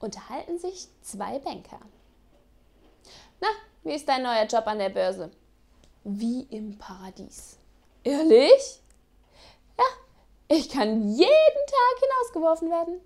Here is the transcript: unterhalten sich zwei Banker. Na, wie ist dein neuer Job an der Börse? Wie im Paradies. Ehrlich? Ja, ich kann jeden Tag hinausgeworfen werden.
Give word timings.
unterhalten 0.00 0.58
sich 0.58 0.88
zwei 1.02 1.38
Banker. 1.38 1.80
Na, 3.40 3.48
wie 3.84 3.94
ist 3.94 4.08
dein 4.08 4.22
neuer 4.22 4.46
Job 4.46 4.66
an 4.66 4.78
der 4.78 4.88
Börse? 4.88 5.30
Wie 6.04 6.42
im 6.50 6.76
Paradies. 6.78 7.58
Ehrlich? 8.02 8.80
Ja, 9.78 9.84
ich 10.48 10.68
kann 10.68 11.08
jeden 11.08 11.66
Tag 11.66 12.00
hinausgeworfen 12.00 12.70
werden. 12.70 13.00